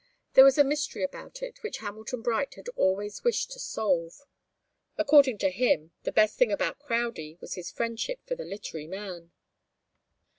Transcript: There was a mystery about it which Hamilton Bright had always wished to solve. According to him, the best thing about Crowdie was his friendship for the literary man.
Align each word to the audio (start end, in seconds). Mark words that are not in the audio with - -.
There 0.33 0.43
was 0.43 0.57
a 0.57 0.63
mystery 0.63 1.03
about 1.03 1.43
it 1.43 1.61
which 1.61 1.77
Hamilton 1.77 2.23
Bright 2.23 2.55
had 2.55 2.69
always 2.69 3.23
wished 3.23 3.51
to 3.51 3.59
solve. 3.59 4.21
According 4.97 5.37
to 5.37 5.51
him, 5.51 5.91
the 6.05 6.11
best 6.11 6.39
thing 6.39 6.51
about 6.51 6.79
Crowdie 6.79 7.37
was 7.39 7.53
his 7.53 7.69
friendship 7.69 8.19
for 8.25 8.33
the 8.33 8.43
literary 8.43 8.87
man. 8.87 9.31